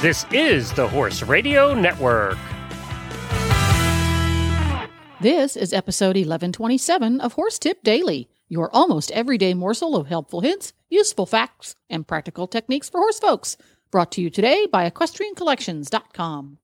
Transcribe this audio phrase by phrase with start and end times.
[0.00, 2.38] This is the Horse Radio Network.
[5.20, 10.72] This is episode 1127 of Horse Tip Daily, your almost everyday morsel of helpful hints,
[10.88, 13.56] useful facts, and practical techniques for horse folks.
[13.90, 16.58] Brought to you today by EquestrianCollections.com.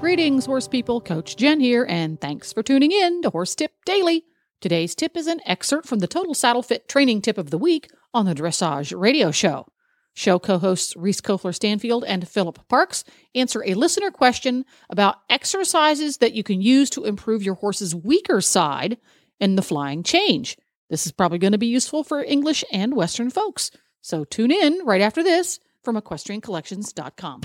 [0.00, 1.00] Greetings, horse people.
[1.00, 4.24] Coach Jen here, and thanks for tuning in to Horse Tip Daily.
[4.64, 7.90] Today's tip is an excerpt from the Total Saddle Fit Training Tip of the Week
[8.14, 9.66] on the Dressage Radio Show.
[10.14, 16.16] Show co hosts Reese Koffler Stanfield and Philip Parks answer a listener question about exercises
[16.16, 18.96] that you can use to improve your horse's weaker side
[19.38, 20.56] in the flying change.
[20.88, 23.70] This is probably going to be useful for English and Western folks.
[24.00, 27.42] So tune in right after this from equestriancollections.com.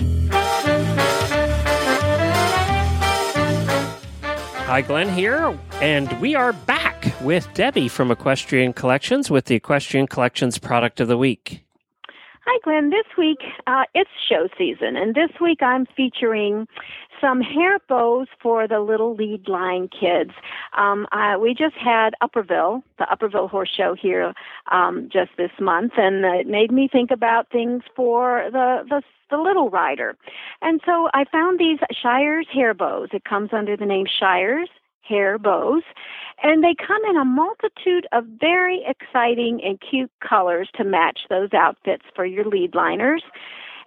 [4.70, 6.89] Hi, Glenn here, and we are back
[7.22, 11.62] with Debbie from Equestrian Collections with the Equestrian Collections Product of the Week.
[12.46, 12.90] Hi, Glenn.
[12.90, 16.66] This week uh, it's show season, and this week I'm featuring
[17.20, 20.30] some hair bows for the little lead line kids.
[20.76, 24.32] Um, uh, we just had Upperville, the Upperville Horse Show here
[24.72, 29.36] um, just this month, and it made me think about things for the the the
[29.36, 30.16] little rider.
[30.60, 33.10] And so I found these Shires hair bows.
[33.12, 34.68] It comes under the name Shires
[35.02, 35.82] hair bows.
[36.42, 41.52] And they come in a multitude of very exciting and cute colors to match those
[41.52, 43.22] outfits for your lead liners.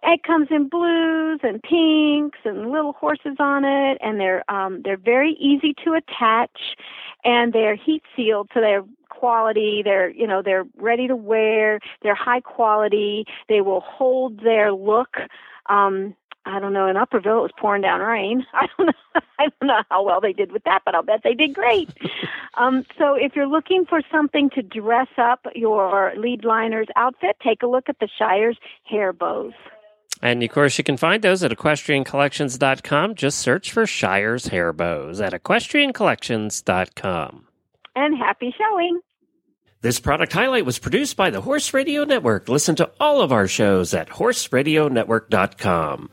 [0.06, 4.98] It comes in blues and pinks and little horses on it, and they're um, they're
[4.98, 6.76] very easy to attach,
[7.24, 9.82] and they're heat sealed, so they're quality.
[9.84, 11.80] They're you know they're ready to wear.
[12.02, 13.26] They're high quality.
[13.48, 15.16] They will hold their look.
[15.70, 16.88] Um, I don't know.
[16.88, 18.46] In Upperville, it was pouring down rain.
[18.54, 19.22] I don't know.
[19.40, 21.90] I don't know how well they did with that, but I'll bet they did great.
[22.56, 27.64] um, so, if you're looking for something to dress up your lead liner's outfit, take
[27.64, 29.54] a look at the Shires hair bows.
[30.22, 33.16] And of course, you can find those at equestriancollections.com.
[33.16, 37.48] Just search for Shire's hair bows at equestriancollections.com.
[37.96, 39.02] And happy showing.
[39.82, 42.48] This product highlight was produced by the Horse Radio Network.
[42.48, 46.10] Listen to all of our shows at horseradionetwork.com.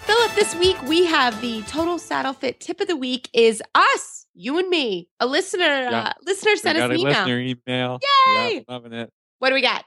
[0.00, 4.26] Philip, this week we have the Total Saddle Fit tip of the week is us,
[4.34, 5.08] you and me.
[5.20, 6.00] A listener, Yeah.
[6.08, 7.04] uh, listener sent us an email.
[7.12, 7.98] listener email.
[8.36, 8.54] Yay!
[8.56, 9.12] Yeah, loving it.
[9.40, 9.84] What do we got?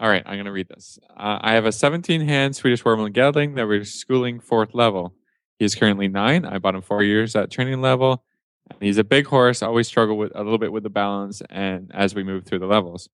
[0.00, 0.98] All right, I'm going to read this.
[1.10, 5.14] Uh, I have a 17 hand Swedish Warmblood Gelding that we're schooling fourth level.
[5.58, 6.44] He's currently nine.
[6.44, 8.24] I bought him four years at training level.
[8.70, 9.62] And he's a big horse.
[9.62, 12.66] Always struggle with a little bit with the balance, and as we move through the
[12.66, 13.08] levels.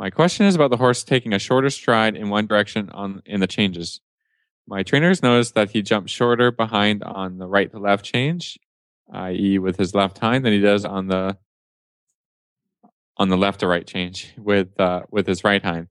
[0.00, 3.40] My question is about the horse taking a shorter stride in one direction on in
[3.40, 4.00] the changes.
[4.66, 8.58] My trainers noticed that he jumps shorter behind on the right to left change,
[9.12, 11.36] i.e., with his left hind, than he does on the
[13.18, 15.88] on the left to right change with uh, with his right hind.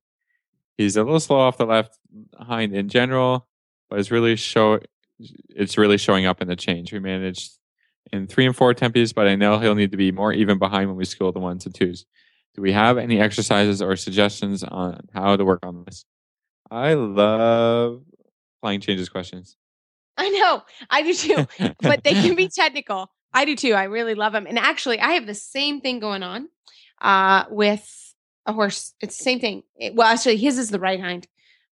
[0.75, 1.99] He's a little slow off the left
[2.35, 3.47] hind in general,
[3.91, 4.79] but it's really show
[5.19, 6.91] it's really showing up in the change.
[6.91, 7.59] We managed
[8.11, 10.87] in three and four tempies, but I know he'll need to be more even behind
[10.87, 12.07] when we school the ones and twos.
[12.55, 16.05] Do we have any exercises or suggestions on how to work on this?
[16.71, 18.01] I love
[18.61, 19.55] flying changes questions.
[20.17, 21.47] I know, I do too,
[21.81, 23.09] but they can be technical.
[23.33, 23.73] I do too.
[23.73, 24.47] I really love them.
[24.47, 26.49] And actually, I have the same thing going on
[27.01, 28.13] uh, with
[28.45, 28.93] a horse.
[28.99, 29.63] It's the same thing.
[29.77, 31.27] It- well, actually, his is the right hind.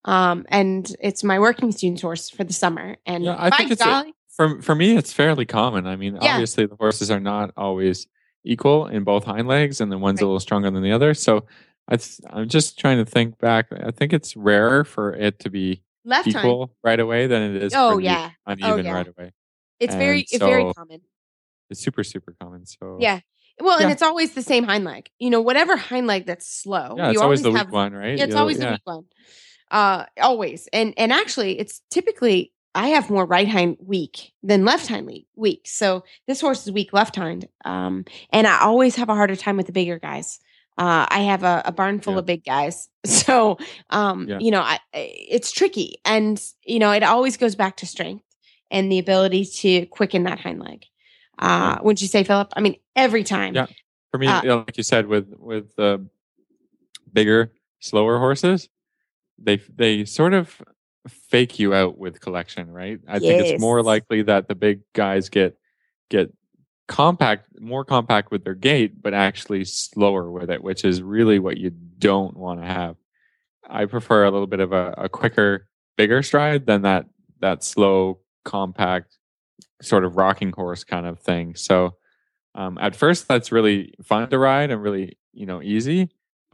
[0.04, 2.98] Um, and it's my working student's horse for the summer.
[3.08, 5.88] And Yeah, I think it's a- golly, For for me, it's fairly common.
[5.88, 6.34] I mean, Yeah.
[6.34, 8.06] obviously the horses are not always
[8.46, 11.14] equal in both hind legs, and the one's a little stronger than the other.
[11.14, 11.46] So
[11.90, 11.98] I
[12.30, 13.68] I'm just trying to think back.
[13.72, 17.74] I think it's rarer for it to be left equal right away than it is
[17.76, 18.30] Oh, for it to be yeah.
[18.48, 18.92] Oh, uneven yeah.
[18.94, 19.32] right away.
[19.80, 21.02] It's very, And it's very so- common.
[21.70, 22.66] It's super super common.
[22.66, 23.20] So Yeah.
[23.60, 25.10] Well, and it's always the same hind leg.
[25.18, 26.96] You know, whatever hind leg that's slow.
[26.98, 28.18] yeah, it's you always the have, weak one, right?
[28.18, 29.06] Yeah, it's You'll- always the weak one.
[29.72, 30.68] Uh, always.
[30.74, 35.62] And and actually, it's typically I have more right hind weak than left hind weak.
[35.66, 37.48] So this horse is weak left hind.
[37.64, 40.40] Um, and I always have a harder time with the bigger guys.
[40.78, 42.20] Uh, I have a, a barn full Yeah.
[42.20, 43.58] of big guys, so
[43.92, 44.40] um, Yeah.
[44.40, 48.26] you know, I, it's tricky, and you know, it always goes back to strength
[48.70, 50.84] and the ability to quicken that hind leg.
[51.40, 52.52] Uh, Would you say, Philip?
[52.58, 53.56] I mean, every time.
[53.56, 53.68] Yeah.
[54.12, 56.06] For me, Uh, like you said, with with the
[57.14, 58.68] bigger, slower horses,
[59.38, 60.62] they they sort of
[61.08, 63.00] fake you out with collection, right?
[63.08, 65.58] I think it's more likely that the big guys get
[66.10, 66.34] get
[66.88, 71.58] compact, more compact with their gait, but actually slower with it, which is really what
[71.58, 72.96] you don't want to have.
[73.68, 75.68] I prefer a little bit of a, a quicker,
[75.98, 77.06] bigger stride than that
[77.42, 79.18] that slow, compact,
[79.82, 81.56] sort of rocking horse kind of thing.
[81.56, 81.96] So
[82.54, 86.10] um, at first, that's really fun to ride and really you know easy.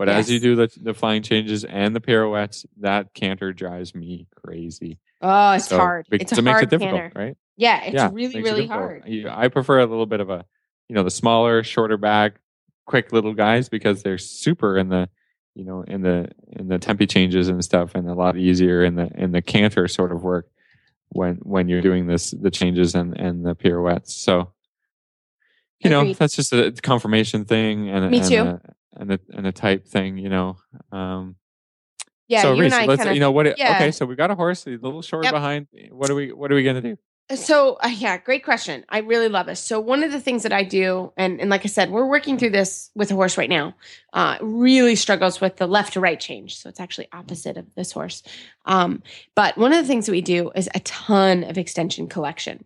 [0.05, 4.27] But as you do the the flying changes and the pirouettes, that canter drives me
[4.35, 4.97] crazy.
[5.21, 6.07] Oh, it's So, hard.
[6.11, 7.19] It's a so it makes hard it difficult, canter.
[7.19, 7.37] right?
[7.57, 9.03] Yeah, it's yeah, really, it really difficult.
[9.03, 9.25] hard.
[9.29, 10.45] I prefer a little bit of a,
[10.89, 12.39] you know, the smaller, shorter back,
[12.87, 15.07] quick little guys because they're super in the,
[15.53, 18.95] you know, in the in the tempi changes and stuff, and a lot easier in
[18.95, 20.49] the in the canter sort of work
[21.09, 24.15] when when you're doing this the changes and and the pirouettes.
[24.15, 24.53] So,
[25.79, 26.15] you know, Agreed.
[26.15, 28.37] that's just a confirmation thing and Me and too.
[28.41, 28.61] a,
[28.93, 30.57] and a and a type thing, you know.
[30.91, 31.35] Um,
[32.27, 33.47] Yeah, so you Reese, and I let's kind of you know what?
[33.47, 33.75] it- yeah.
[33.75, 35.33] Okay, so we got a horse, a little short Yep.
[35.33, 35.67] behind.
[35.91, 36.31] What are we?
[36.31, 36.97] What are we gonna do?
[37.35, 38.83] So uh, yeah, great question.
[38.89, 39.61] I really love this.
[39.61, 42.37] So one of the things that I do, and and like I said, we're working
[42.37, 43.73] through this with a horse right now.
[44.11, 46.57] Uh, really struggles with the left to right change.
[46.57, 48.21] So it's actually opposite of this horse.
[48.65, 49.01] Um,
[49.33, 52.65] but one of the things that we do is a ton of extension collection.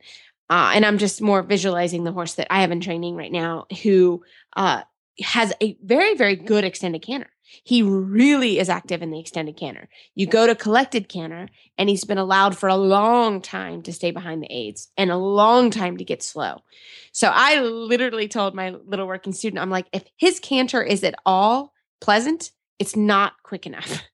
[0.50, 3.66] Uh, and I'm just more visualizing the horse that I have in training right now,
[3.84, 4.24] who
[4.56, 4.82] uh,
[5.22, 7.30] has a very very good extended canter.
[7.64, 9.88] He really is active in the extended canter.
[10.16, 11.48] You go to collected canter,
[11.78, 15.16] and he's been allowed for a long time to stay behind the aids and a
[15.18, 16.64] long time to get slow.
[17.12, 21.16] So I literally told my little working student, I'm like, if his canter is at
[21.26, 21.72] all
[22.02, 24.02] pleasant, it's not quick enough.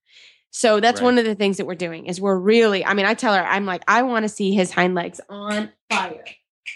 [0.54, 1.06] So that's Right.
[1.06, 3.42] one of the things that we're doing is we're really, I mean, I tell her,
[3.42, 6.22] I'm like, I want to see his hind legs on fire.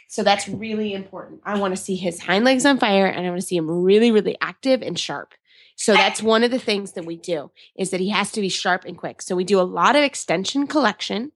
[0.09, 1.41] So that's really important.
[1.45, 3.71] I want to see his hind legs on fire and I want to see him
[3.71, 5.35] really, really active and sharp.
[5.77, 8.49] So that's one of the things that we do is that he has to be
[8.49, 9.21] sharp and quick.
[9.21, 11.33] So we do a lot of extension collection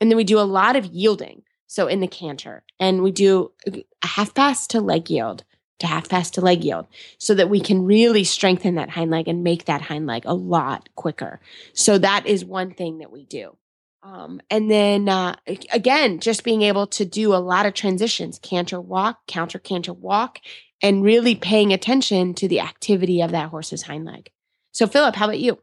[0.00, 1.42] and then we do a lot of yielding.
[1.66, 5.44] So in the canter and we do a half pass to leg yield
[5.80, 6.86] to half pass to leg yield
[7.18, 10.34] so that we can really strengthen that hind leg and make that hind leg a
[10.34, 11.40] lot quicker.
[11.72, 13.56] So that is one thing that we do.
[14.02, 15.36] Um, and then uh,
[15.72, 20.38] again, just being able to do a lot of transitions, canter walk, counter canter walk,
[20.82, 24.30] and really paying attention to the activity of that horse's hind leg.
[24.72, 25.58] So, Philip, how about you?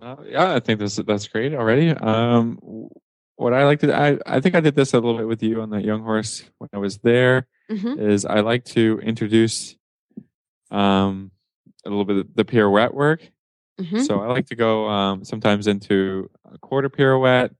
[0.00, 1.90] Uh, yeah, I think this that's great already.
[1.90, 2.58] Um,
[3.36, 5.60] what I like to, I I think I did this a little bit with you
[5.60, 7.46] on that young horse when I was there.
[7.70, 7.98] Mhm.
[7.98, 9.76] Is I like to introduce,
[10.70, 11.30] um,
[11.84, 13.30] a little bit of the pirouette work.
[13.80, 14.06] Mhm.
[14.06, 17.52] So I like to go um sometimes into a quarter pirouette,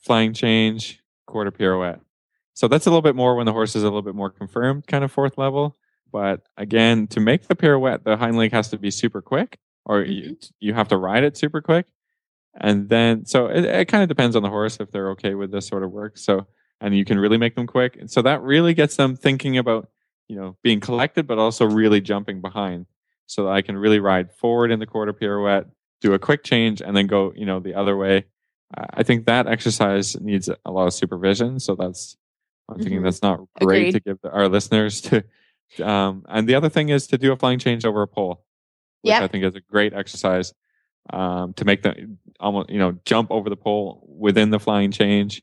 [0.00, 2.00] flying change, quarter pirouette.
[2.54, 4.86] So that's a little bit more when the horse is a little bit more confirmed,
[4.86, 5.76] kind of fourth level.
[6.10, 10.02] But again, to make the pirouette, the hind leg has to be super quick, or
[10.02, 11.86] you you have to ride it super quick.
[12.60, 15.52] And then, so it, it kind of depends on the horse if they're okay with
[15.52, 16.18] this sort of work.
[16.18, 16.46] So,
[16.80, 17.96] and you can really make them quick.
[17.98, 19.88] And so that really gets them thinking about,
[20.28, 22.86] you know, being collected, but also really jumping behind.
[23.26, 25.66] So that I can really ride forward in the quarter pirouette,
[26.00, 28.24] do a quick change, and then go, you know, the other way.
[28.74, 31.60] I think that exercise needs a lot of supervision.
[31.60, 32.16] So that's,
[32.68, 33.04] I'm thinking Mhm.
[33.04, 33.92] that's not great Agreed.
[33.92, 35.24] to give the, our listeners to.
[35.84, 38.44] Um, and the other thing is to do a flying change over a pole,
[39.02, 39.22] which Yep.
[39.22, 40.52] I think is a great exercise
[41.12, 45.42] um, to make them almost you know jump over the pole within the flying change.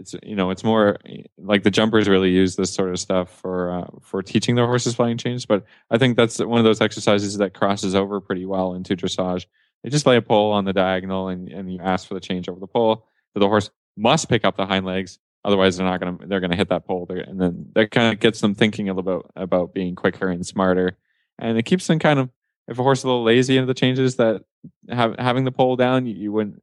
[0.00, 0.96] It's you know it's more
[1.38, 4.94] like the jumpers really use this sort of stuff for uh, for teaching their horses
[4.94, 5.46] flying change.
[5.46, 9.44] But I think that's one of those exercises that crosses over pretty well into dressage.
[9.84, 12.48] They just lay a pole on the diagonal and and you ask for the change
[12.48, 13.06] over the pole.
[13.34, 16.56] But the horse must pick up the hind legs, otherwise they're not gonna they're gonna
[16.56, 17.04] hit that pole.
[17.06, 20.28] They're, and then that kind of gets them thinking a little bit about being quicker
[20.28, 20.96] and smarter,
[21.38, 22.30] and it keeps them kind of
[22.68, 24.42] if a horse is a little lazy into the changes that
[24.88, 26.62] have, having the pole down, you, you wouldn't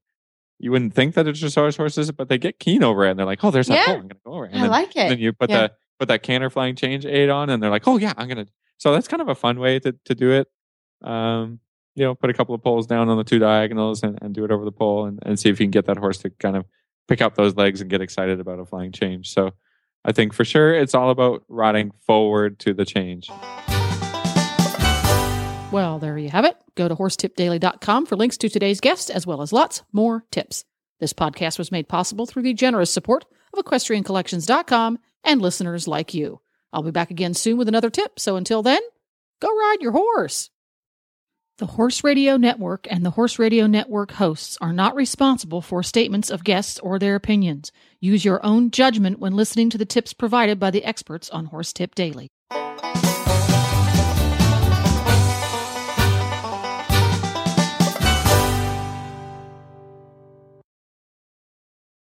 [0.59, 3.25] you wouldn't think that it's dressage horses, but they get keen over it and they're
[3.25, 3.85] like, oh, there's that Yeah.
[3.85, 4.51] pole, I'm gonna go over it.
[4.53, 5.09] And I then, like it.
[5.09, 5.61] then you put Yeah.
[5.67, 8.45] the put that canter flying change aid on, and they're like, oh yeah, I'm gonna.
[8.77, 10.47] So that's kind of a fun way to to do it.
[11.07, 11.59] Um,
[11.95, 14.43] you know, put a couple of poles down on the two diagonals and, and do
[14.45, 16.55] it over the pole, and, and see if you can get that horse to kind
[16.55, 16.65] of
[17.07, 19.31] pick up those legs and get excited about a flying change.
[19.33, 19.51] So.
[20.05, 23.29] I think for sure it's all about riding forward to the change.
[25.77, 26.57] Well, there you have it.
[26.73, 30.65] Go to horsetipdaily.com for links to today's guest, as well as lots more tips.
[30.99, 36.41] This podcast was made possible through the generous support of equestriancollections.com and listeners like you.
[36.73, 38.81] I'll be back again soon with another tip, so until then,
[39.39, 40.49] go ride your horse.
[41.59, 46.31] The Horse Radio Network and the Horse Radio Network hosts are not responsible for statements
[46.31, 47.71] of guests or their opinions.
[47.99, 51.71] Use your own judgment when listening to the tips provided by the experts on Horse
[51.71, 52.29] Tip Daily.